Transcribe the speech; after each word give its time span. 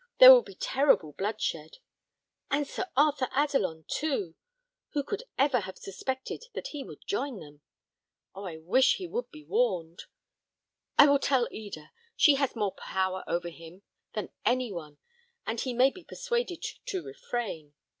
There 0.17 0.31
will 0.31 0.41
be 0.41 0.55
terrible 0.55 1.11
bloodshed! 1.13 1.77
And 2.49 2.65
Sir 2.67 2.87
Arthur 2.97 3.27
Adelon, 3.35 3.85
too; 3.87 4.33
who 4.93 5.03
could 5.03 5.21
ever 5.37 5.59
have 5.59 5.77
suspected 5.77 6.45
that 6.53 6.69
he 6.69 6.83
would 6.83 7.05
join 7.05 7.37
them? 7.39 7.61
Oh, 8.33 8.45
I 8.45 8.57
wish 8.57 8.95
he 8.95 9.05
would 9.05 9.29
be 9.29 9.43
warned! 9.43 10.05
I 10.97 11.05
will 11.05 11.19
tell 11.19 11.47
Eda. 11.51 11.91
She 12.15 12.33
has 12.33 12.55
more 12.55 12.73
power 12.73 13.23
over 13.27 13.49
him 13.49 13.83
than 14.15 14.31
any 14.43 14.71
one, 14.71 14.97
and 15.45 15.61
he 15.61 15.71
may 15.71 15.91
be 15.91 16.03
persuaded 16.03 16.63
to 16.87 17.03
refrain. 17.03 17.75